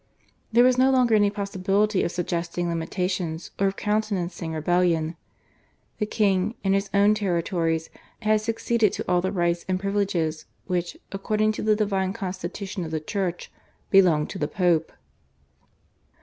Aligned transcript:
There 0.51 0.63
was 0.63 0.79
no 0.79 0.89
longer 0.89 1.13
any 1.13 1.29
possibility 1.29 2.01
of 2.01 2.09
suggesting 2.11 2.67
limitations 2.67 3.51
or 3.59 3.67
of 3.67 3.75
countenancing 3.75 4.51
rebellion. 4.51 5.15
The 5.99 6.07
king, 6.07 6.55
in 6.63 6.73
his 6.73 6.89
own 6.91 7.13
territories, 7.13 7.91
had 8.23 8.41
succeeded 8.41 8.93
to 8.93 9.05
all 9.07 9.21
the 9.21 9.31
rights 9.31 9.63
and 9.69 9.79
privileges 9.79 10.45
which, 10.65 10.97
according 11.11 11.51
to 11.51 11.61
the 11.61 11.75
divine 11.75 12.13
constitution 12.13 12.83
of 12.83 12.89
the 12.89 12.99
Church, 12.99 13.51
belonged 13.91 14.31
to 14.31 14.39
the 14.39 14.47
Pope. 14.47 14.91